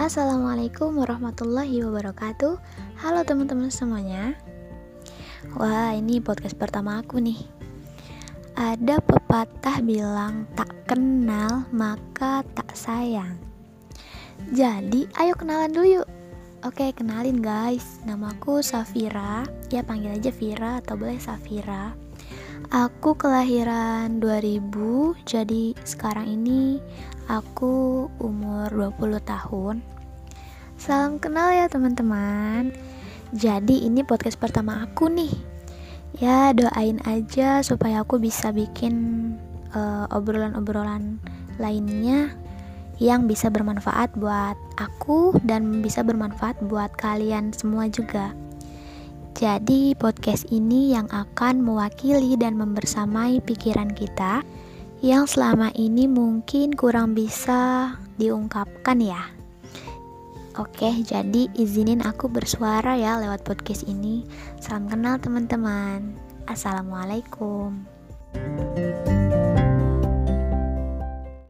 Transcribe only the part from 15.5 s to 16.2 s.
dulu yuk.